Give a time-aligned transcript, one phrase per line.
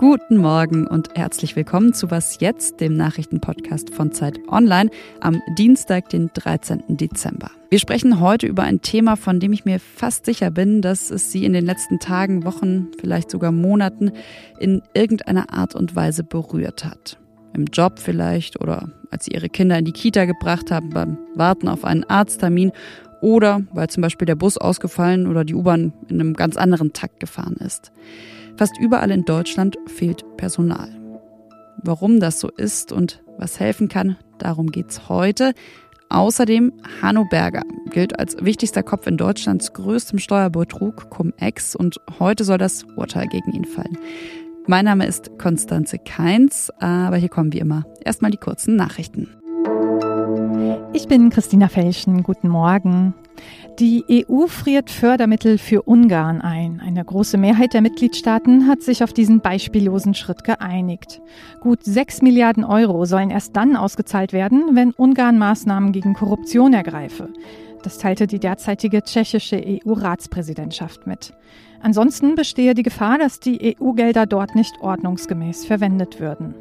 [0.00, 4.88] Guten Morgen und herzlich willkommen zu Was jetzt, dem Nachrichtenpodcast von Zeit Online
[5.20, 6.96] am Dienstag, den 13.
[6.96, 7.50] Dezember.
[7.68, 11.32] Wir sprechen heute über ein Thema, von dem ich mir fast sicher bin, dass es
[11.32, 14.12] Sie in den letzten Tagen, Wochen, vielleicht sogar Monaten
[14.58, 17.18] in irgendeiner Art und Weise berührt hat.
[17.52, 21.68] Im Job vielleicht oder als Sie Ihre Kinder in die Kita gebracht haben beim Warten
[21.68, 22.72] auf einen Arzttermin
[23.20, 27.20] oder weil zum Beispiel der Bus ausgefallen oder die U-Bahn in einem ganz anderen Takt
[27.20, 27.92] gefahren ist.
[28.60, 30.90] Fast überall in Deutschland fehlt Personal.
[31.78, 35.54] Warum das so ist und was helfen kann, darum geht's heute.
[36.10, 42.58] Außerdem Hanno Berger gilt als wichtigster Kopf in Deutschlands größtem Steuerbetrug, Cum-Ex, und heute soll
[42.58, 43.96] das Urteil gegen ihn fallen.
[44.66, 49.30] Mein Name ist Konstanze Keins, aber hier kommen wie immer erstmal die kurzen Nachrichten.
[50.92, 52.22] Ich bin Christina Felschen.
[52.24, 53.14] Guten Morgen.
[53.78, 56.82] Die EU friert Fördermittel für Ungarn ein.
[56.84, 61.20] Eine große Mehrheit der Mitgliedstaaten hat sich auf diesen beispiellosen Schritt geeinigt.
[61.60, 67.30] Gut sechs Milliarden Euro sollen erst dann ausgezahlt werden, wenn Ungarn Maßnahmen gegen Korruption ergreife.
[67.82, 71.32] Das teilte die derzeitige tschechische EU-Ratspräsidentschaft mit.
[71.80, 76.54] Ansonsten bestehe die Gefahr, dass die EU-Gelder dort nicht ordnungsgemäß verwendet würden.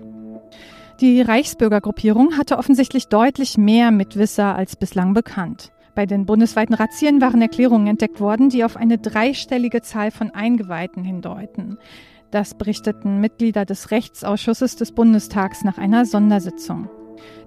[1.02, 5.72] Die Reichsbürgergruppierung hatte offensichtlich deutlich mehr Mitwisser als bislang bekannt.
[6.00, 11.04] Bei den bundesweiten Razzien waren Erklärungen entdeckt worden, die auf eine dreistellige Zahl von Eingeweihten
[11.04, 11.78] hindeuten.
[12.32, 16.90] Das berichteten Mitglieder des Rechtsausschusses des Bundestags nach einer Sondersitzung.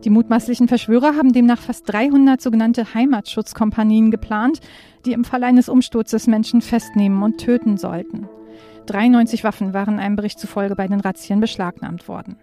[0.05, 4.61] Die mutmaßlichen Verschwörer haben demnach fast 300 sogenannte Heimatschutzkompanien geplant,
[5.07, 8.29] die im Fall eines Umsturzes Menschen festnehmen und töten sollten.
[8.87, 12.37] 93 Waffen waren einem Bericht zufolge bei den Razzien beschlagnahmt worden.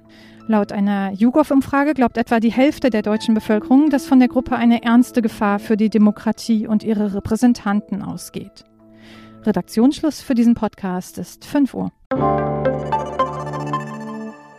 [0.48, 4.84] Laut einer YouGov-Umfrage glaubt etwa die Hälfte der deutschen Bevölkerung, dass von der Gruppe eine
[4.84, 8.66] ernste Gefahr für die Demokratie und ihre Repräsentanten ausgeht.
[9.44, 11.92] Redaktionsschluss für diesen Podcast ist 5 Uhr.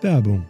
[0.01, 0.47] Werbung.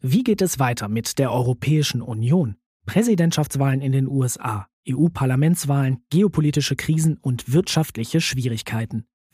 [0.00, 2.56] Wie geht es weiter mit der Europäischen Union?
[2.86, 9.06] Präsidentschaftswahlen in den USA, EU-Parlamentswahlen, geopolitische Krisen und wirtschaftliche Schwierigkeiten.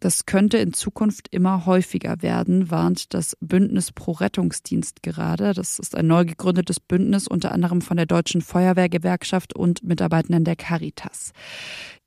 [0.00, 5.54] Das könnte in Zukunft immer häufiger werden, warnt das Bündnis Pro Rettungsdienst gerade.
[5.54, 10.56] Das ist ein neu gegründetes Bündnis, unter anderem von der Deutschen Feuerwehrgewerkschaft und Mitarbeitenden der
[10.56, 11.32] Caritas.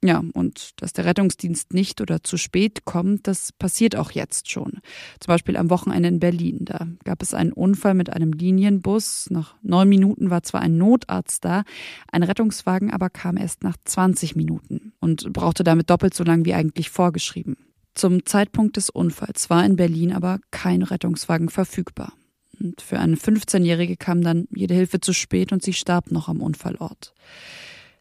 [0.04, 4.80] Ja, und dass der Rettungsdienst nicht oder zu spät kommt, das passiert auch jetzt schon.
[5.20, 6.60] Zum Beispiel am Wochenende in Berlin.
[6.62, 9.30] Da gab es einen Unfall mit einem Linienbus.
[9.32, 11.64] Nach neun Minuten war zwar ein Notarzt da,
[12.12, 16.54] ein Rettungswagen aber kam erst nach 20 Minuten und brauchte damit doppelt so lang wie
[16.54, 17.58] eigentlich vorgeschrieben.
[17.96, 22.14] Zum Zeitpunkt des Unfalls war in Berlin aber kein Rettungswagen verfügbar.
[22.60, 26.42] Und für eine 15-Jährige kam dann jede Hilfe zu spät und sie starb noch am
[26.42, 27.14] Unfallort.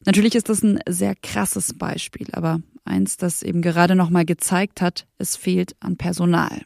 [0.05, 4.81] Natürlich ist das ein sehr krasses Beispiel, aber eins, das eben gerade noch mal gezeigt
[4.81, 6.63] hat, es fehlt an Personal.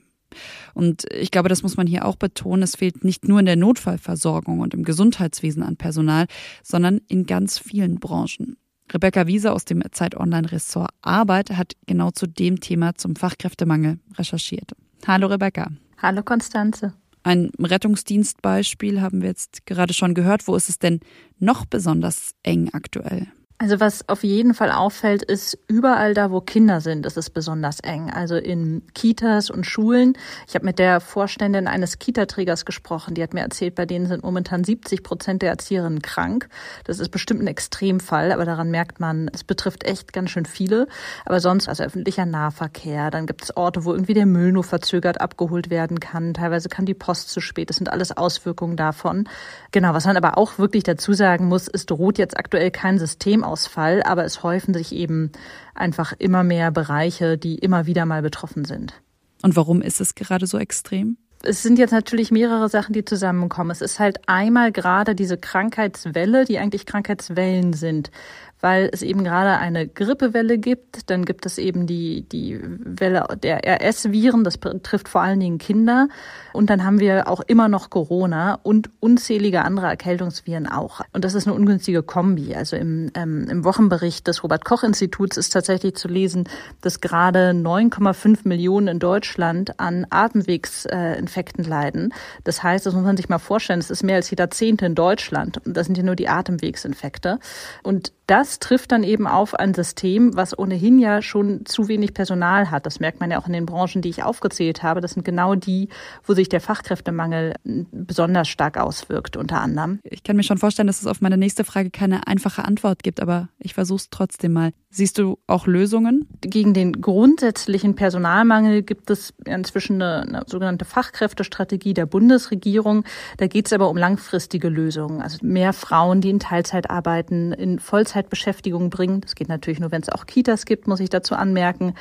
[0.74, 3.56] Und ich glaube, das muss man hier auch betonen, es fehlt nicht nur in der
[3.56, 6.26] Notfallversorgung und im Gesundheitswesen an Personal,
[6.62, 8.56] sondern in ganz vielen Branchen.
[8.90, 13.98] Rebecca Wiese aus dem Zeit Online Ressort Arbeit hat genau zu dem Thema zum Fachkräftemangel
[14.16, 14.72] recherchiert.
[15.06, 15.70] Hallo Rebecca.
[15.98, 16.94] Hallo Konstanze.
[17.22, 20.48] Ein Rettungsdienstbeispiel haben wir jetzt gerade schon gehört.
[20.48, 21.00] Wo ist es denn
[21.38, 23.28] noch besonders eng aktuell?
[23.62, 27.78] Also was auf jeden Fall auffällt, ist überall da, wo Kinder sind, ist es besonders
[27.78, 28.10] eng.
[28.10, 30.18] Also in Kitas und Schulen.
[30.48, 33.14] Ich habe mit der Vorständin eines Kitaträgers gesprochen.
[33.14, 36.48] Die hat mir erzählt, bei denen sind momentan 70 Prozent der Erzieherinnen krank.
[36.82, 40.88] Das ist bestimmt ein Extremfall, aber daran merkt man, es betrifft echt ganz schön viele.
[41.24, 45.20] Aber sonst, also öffentlicher Nahverkehr, dann gibt es Orte, wo irgendwie der Müll nur verzögert
[45.20, 46.34] abgeholt werden kann.
[46.34, 47.70] Teilweise kann die Post zu spät.
[47.70, 49.28] Das sind alles Auswirkungen davon.
[49.70, 53.44] Genau, was man aber auch wirklich dazu sagen muss, es droht jetzt aktuell kein System
[53.52, 55.30] Stromausfall, aber es häufen sich eben
[55.74, 58.94] einfach immer mehr Bereiche, die immer wieder mal betroffen sind.
[59.42, 61.16] Und warum ist es gerade so extrem?
[61.44, 63.72] es sind jetzt natürlich mehrere Sachen, die zusammenkommen.
[63.72, 68.12] Es ist halt einmal gerade diese Krankheitswelle, die eigentlich Krankheitswellen sind,
[68.62, 71.10] weil es eben gerade eine Grippewelle gibt.
[71.10, 76.08] Dann gibt es eben die, die Welle der RS-Viren, das betrifft vor allen Dingen Kinder.
[76.52, 81.00] Und dann haben wir auch immer noch Corona und unzählige andere Erkältungsviren auch.
[81.12, 82.54] Und das ist eine ungünstige Kombi.
[82.54, 86.48] Also im, ähm, im Wochenbericht des Robert-Koch-Instituts ist tatsächlich zu lesen,
[86.82, 92.14] dass gerade 9,5 Millionen in Deutschland an Atemwegsinfekten leiden.
[92.44, 94.94] Das heißt, das muss man sich mal vorstellen, es ist mehr als jeder Zehnte in
[94.94, 95.58] Deutschland.
[95.66, 97.40] Und das sind ja nur die Atemwegsinfekte.
[97.82, 102.70] Und das trifft dann eben auf ein System, was ohnehin ja schon zu wenig Personal
[102.70, 102.86] hat.
[102.86, 105.02] Das merkt man ja auch in den Branchen, die ich aufgezählt habe.
[105.02, 105.90] Das sind genau die,
[106.24, 110.00] wo sich der Fachkräftemangel besonders stark auswirkt, unter anderem.
[110.02, 113.20] Ich kann mir schon vorstellen, dass es auf meine nächste Frage keine einfache Antwort gibt,
[113.20, 114.72] aber ich versuche es trotzdem mal.
[114.88, 116.26] Siehst du auch Lösungen?
[116.40, 123.04] Gegen den grundsätzlichen Personalmangel gibt es inzwischen eine, eine sogenannte Fachkräftestrategie der Bundesregierung.
[123.36, 125.20] Da geht es aber um langfristige Lösungen.
[125.20, 127.78] Also mehr Frauen, die in Teilzeit arbeiten, in
[128.22, 129.20] Vollzeitbeschäftigung bringen.
[129.20, 131.94] Das geht natürlich nur, wenn es auch Kitas gibt, muss ich dazu anmerken.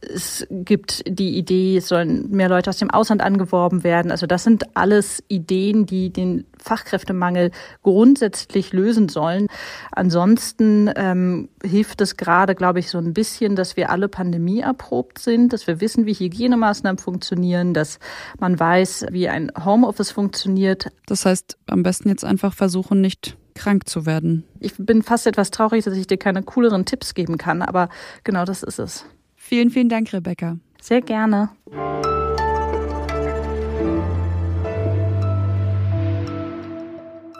[0.00, 4.10] Es gibt die Idee, es sollen mehr Leute aus dem Ausland angeworben werden.
[4.10, 7.50] Also das sind alles Ideen, die den Fachkräftemangel
[7.82, 9.48] grundsätzlich lösen sollen.
[9.92, 15.18] Ansonsten ähm, hilft es gerade, glaube ich, so ein bisschen, dass wir alle Pandemie erprobt
[15.18, 17.98] sind, dass wir wissen, wie Hygienemaßnahmen funktionieren, dass
[18.38, 20.88] man weiß, wie ein Homeoffice funktioniert.
[21.06, 24.44] Das heißt, am besten jetzt einfach versuchen, nicht krank zu werden.
[24.60, 27.88] Ich bin fast etwas traurig, dass ich dir keine cooleren Tipps geben kann, aber
[28.22, 29.04] genau das ist es.
[29.34, 30.58] Vielen, vielen Dank, Rebecca.
[30.80, 31.50] Sehr gerne.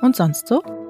[0.03, 0.86] Und sonst so?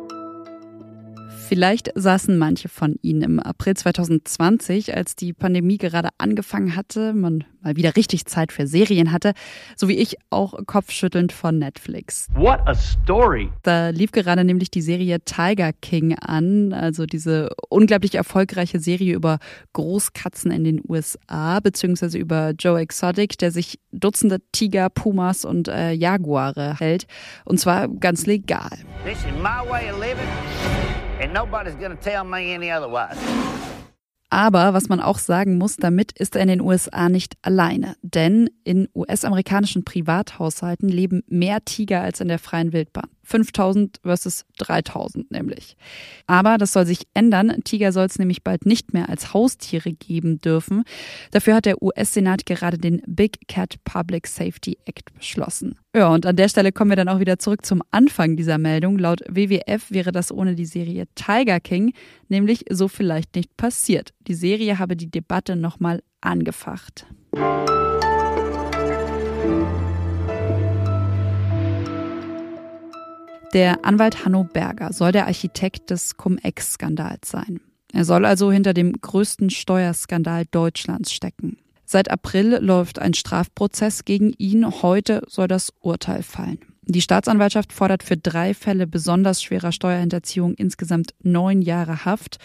[1.49, 7.45] Vielleicht saßen manche von Ihnen im April 2020, als die Pandemie gerade angefangen hatte, man
[7.61, 9.33] mal wieder richtig Zeit für Serien hatte,
[9.77, 12.27] so wie ich auch kopfschüttelnd von Netflix.
[12.35, 13.49] What a story!
[13.63, 19.39] Da lief gerade nämlich die Serie Tiger King an, also diese unglaublich erfolgreiche Serie über
[19.73, 25.93] Großkatzen in den USA, beziehungsweise über Joe Exotic, der sich Dutzende Tiger, Pumas und äh,
[25.93, 27.07] Jaguare hält.
[27.45, 28.71] Und zwar ganz legal.
[29.05, 30.27] This is my way of living,
[31.21, 33.17] and nobody's gonna tell me any otherwise.
[34.31, 37.97] Aber was man auch sagen muss, damit ist er in den USA nicht alleine.
[38.03, 43.09] Denn in US-amerikanischen Privathaushalten leben mehr Tiger als in der freien Wildbahn.
[43.27, 45.77] 5000 versus 3000 nämlich.
[46.27, 47.53] Aber das soll sich ändern.
[47.65, 50.85] Tiger soll es nämlich bald nicht mehr als Haustiere geben dürfen.
[51.33, 55.79] Dafür hat der US-Senat gerade den Big Cat Public Safety Act beschlossen.
[55.95, 58.99] Ja, und an der Stelle kommen wir dann auch wieder zurück zum Anfang dieser Meldung.
[58.99, 61.93] Laut WWF wäre das ohne die Serie Tiger King
[62.29, 64.11] nämlich so vielleicht nicht passiert.
[64.27, 67.07] Die Serie habe die Debatte nochmal angefacht.
[73.57, 77.61] Der Anwalt Hanno Berger soll der Architekt des Cum-Ex-Skandals sein.
[77.91, 81.57] Er soll also hinter dem größten Steuerskandal Deutschlands stecken.
[81.87, 84.83] Seit April läuft ein Strafprozess gegen ihn.
[84.83, 86.59] Heute soll das Urteil fallen.
[86.83, 92.37] Die Staatsanwaltschaft fordert für drei Fälle besonders schwerer Steuerhinterziehung insgesamt neun Jahre Haft.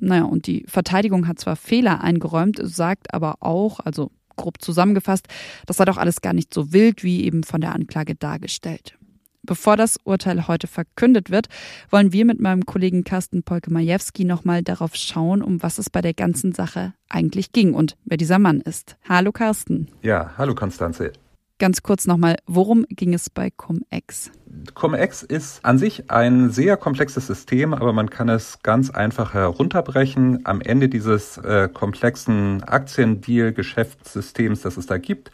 [0.00, 5.28] Naja, und die Verteidigung hat zwar Fehler eingeräumt, sagt aber auch, also grob zusammengefasst,
[5.66, 8.98] das sei doch alles gar nicht so wild wie eben von der Anklage dargestellt.
[9.44, 11.48] Bevor das Urteil heute verkündet wird,
[11.90, 16.14] wollen wir mit meinem Kollegen Carsten Polke-Majewski nochmal darauf schauen, um was es bei der
[16.14, 18.96] ganzen Sache eigentlich ging und wer dieser Mann ist.
[19.08, 19.88] Hallo Carsten.
[20.02, 21.12] Ja, hallo Konstanze.
[21.58, 24.30] Ganz kurz nochmal, worum ging es bei Cum-Ex?
[24.74, 30.42] Cum-Ex ist an sich ein sehr komplexes System, aber man kann es ganz einfach herunterbrechen.
[30.44, 35.32] Am Ende dieses äh, komplexen Aktiendeal-Geschäftssystems, das es da gibt,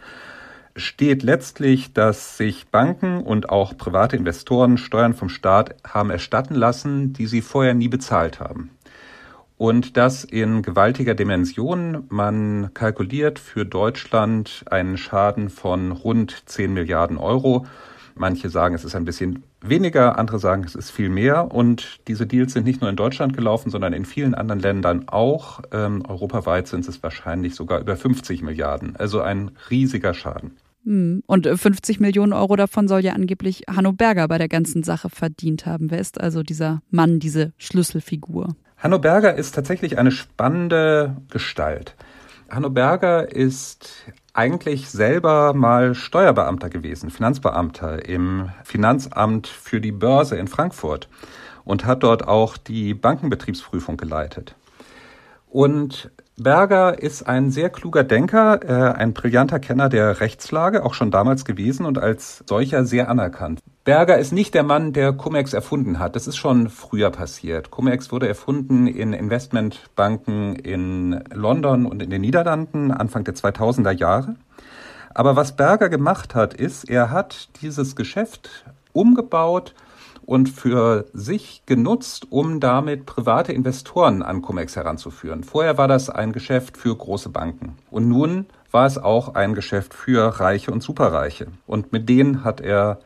[0.78, 7.12] steht letztlich, dass sich Banken und auch private Investoren Steuern vom Staat haben erstatten lassen,
[7.12, 8.70] die sie vorher nie bezahlt haben.
[9.58, 12.04] Und das in gewaltiger Dimension.
[12.08, 17.66] Man kalkuliert für Deutschland einen Schaden von rund 10 Milliarden Euro.
[18.14, 21.52] Manche sagen, es ist ein bisschen weniger, andere sagen, es ist viel mehr.
[21.52, 25.60] Und diese Deals sind nicht nur in Deutschland gelaufen, sondern in vielen anderen Ländern auch.
[25.72, 28.94] Ähm, europaweit sind es wahrscheinlich sogar über 50 Milliarden.
[28.96, 30.52] Also ein riesiger Schaden.
[30.84, 31.22] Hm.
[31.26, 35.66] Und 50 Millionen Euro davon soll ja angeblich Hanno Berger bei der ganzen Sache verdient
[35.66, 35.90] haben.
[35.90, 38.56] Wer ist also dieser Mann, diese Schlüsselfigur?
[38.76, 41.96] Hanno Berger ist tatsächlich eine spannende Gestalt.
[42.48, 50.46] Hanno Berger ist eigentlich selber mal Steuerbeamter gewesen, Finanzbeamter im Finanzamt für die Börse in
[50.46, 51.08] Frankfurt
[51.64, 54.54] und hat dort auch die Bankenbetriebsprüfung geleitet.
[55.50, 61.10] Und Berger ist ein sehr kluger Denker, äh, ein brillanter Kenner der Rechtslage, auch schon
[61.10, 63.60] damals gewesen und als solcher sehr anerkannt.
[63.82, 66.14] Berger ist nicht der Mann, der Cum-Ex erfunden hat.
[66.14, 67.72] Das ist schon früher passiert.
[67.72, 74.36] Cum-Ex wurde erfunden in Investmentbanken in London und in den Niederlanden Anfang der 2000er Jahre.
[75.14, 79.74] Aber was Berger gemacht hat, ist, er hat dieses Geschäft umgebaut
[80.28, 85.42] und für sich genutzt, um damit private Investoren an Cum-Ex heranzuführen.
[85.42, 87.76] Vorher war das ein Geschäft für große Banken.
[87.90, 91.46] Und nun war es auch ein Geschäft für Reiche und Superreiche.
[91.66, 92.98] Und mit denen hat er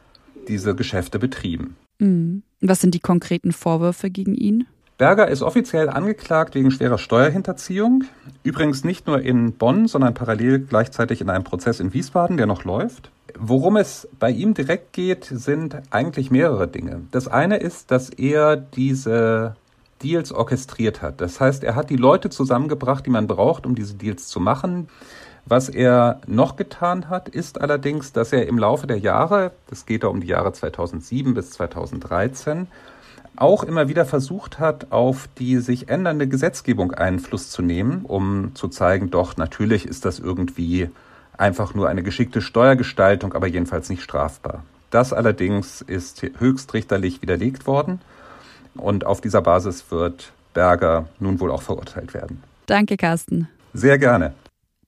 [0.48, 1.76] diese Geschäfte betrieben.
[2.00, 2.42] Mhm.
[2.60, 4.66] Was sind die konkreten Vorwürfe gegen ihn?
[4.98, 8.02] Berger ist offiziell angeklagt wegen schwerer Steuerhinterziehung.
[8.42, 12.64] Übrigens nicht nur in Bonn, sondern parallel gleichzeitig in einem Prozess in Wiesbaden, der noch
[12.64, 13.12] läuft.
[13.38, 17.02] Worum es bei ihm direkt geht, sind eigentlich mehrere Dinge.
[17.10, 19.56] Das eine ist, dass er diese
[20.02, 21.20] Deals orchestriert hat.
[21.20, 24.88] Das heißt, er hat die Leute zusammengebracht, die man braucht, um diese Deals zu machen.
[25.44, 30.04] Was er noch getan hat, ist allerdings, dass er im Laufe der Jahre, das geht
[30.04, 32.68] da um die Jahre 2007 bis 2013,
[33.34, 38.68] auch immer wieder versucht hat, auf die sich ändernde Gesetzgebung Einfluss zu nehmen, um zu
[38.68, 40.90] zeigen, doch, natürlich ist das irgendwie
[41.36, 44.64] einfach nur eine geschickte Steuergestaltung, aber jedenfalls nicht strafbar.
[44.90, 48.00] Das allerdings ist höchstrichterlich widerlegt worden
[48.74, 52.42] und auf dieser Basis wird Berger nun wohl auch verurteilt werden.
[52.66, 53.48] Danke, Carsten.
[53.72, 54.34] Sehr gerne.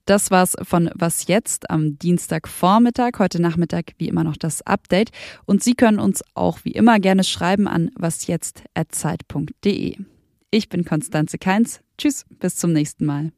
[0.06, 3.12] Das war's von Was jetzt am Dienstagvormittag.
[3.18, 5.12] Heute Nachmittag wie immer noch das Update.
[5.46, 9.96] Und Sie können uns auch wie immer gerne schreiben an wasjetzt.zeit.de.
[10.50, 11.80] Ich bin Konstanze Keins.
[11.96, 13.32] Tschüss, bis zum nächsten Mal.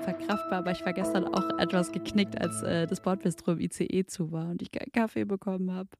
[0.00, 4.32] Verkraftbar, aber ich war gestern auch etwas geknickt, als äh, das Bordbistro im ICE zu
[4.32, 5.90] war und ich Kaffee bekommen habe.